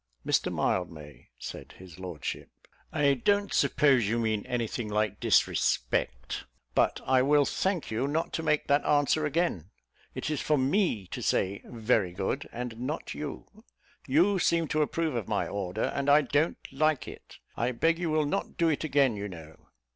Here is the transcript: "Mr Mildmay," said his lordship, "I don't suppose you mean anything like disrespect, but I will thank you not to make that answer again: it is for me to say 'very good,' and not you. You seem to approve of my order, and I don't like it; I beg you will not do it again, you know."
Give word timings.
"Mr 0.25 0.51
Mildmay," 0.51 1.29
said 1.37 1.73
his 1.77 1.99
lordship, 1.99 2.49
"I 2.91 3.13
don't 3.13 3.53
suppose 3.53 4.07
you 4.09 4.17
mean 4.17 4.43
anything 4.47 4.89
like 4.89 5.19
disrespect, 5.19 6.45
but 6.73 6.99
I 7.05 7.21
will 7.21 7.45
thank 7.45 7.91
you 7.91 8.07
not 8.07 8.33
to 8.33 8.41
make 8.41 8.65
that 8.65 8.83
answer 8.83 9.27
again: 9.27 9.69
it 10.15 10.31
is 10.31 10.41
for 10.41 10.57
me 10.57 11.05
to 11.11 11.21
say 11.21 11.61
'very 11.65 12.13
good,' 12.13 12.49
and 12.51 12.79
not 12.79 13.13
you. 13.13 13.45
You 14.07 14.39
seem 14.39 14.67
to 14.69 14.81
approve 14.81 15.13
of 15.13 15.27
my 15.27 15.47
order, 15.47 15.83
and 15.83 16.09
I 16.09 16.21
don't 16.23 16.57
like 16.71 17.07
it; 17.07 17.37
I 17.55 17.71
beg 17.71 17.99
you 17.99 18.09
will 18.09 18.25
not 18.25 18.57
do 18.57 18.69
it 18.69 18.83
again, 18.83 19.15
you 19.15 19.29
know." 19.29 19.67